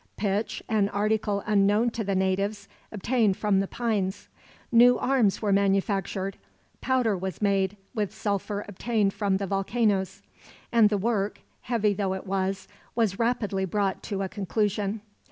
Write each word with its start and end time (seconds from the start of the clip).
Pitch, 0.17 0.63
an 0.67 0.89
article 0.89 1.43
unknown 1.45 1.91
to 1.91 2.03
the 2.03 2.15
natives, 2.15 2.67
obtained 2.91 3.37
from 3.37 3.59
the 3.59 3.67
pines. 3.67 4.29
New 4.71 4.97
arms 4.97 5.43
were 5.43 5.53
manufactured. 5.53 6.37
Powder 6.81 7.15
was 7.15 7.39
made, 7.39 7.77
with 7.93 8.11
sulphur 8.11 8.65
obtained 8.67 9.13
from 9.13 9.37
the 9.37 9.45
volcanoes. 9.45 10.23
And 10.71 10.89
the 10.89 10.97
work, 10.97 11.41
heavy 11.61 11.93
though 11.93 12.13
it 12.15 12.25
was, 12.25 12.67
was 12.95 13.19
rapidly 13.19 13.65
brought 13.65 14.01
to 14.05 14.23
a 14.23 14.27
conclusion. 14.27 15.01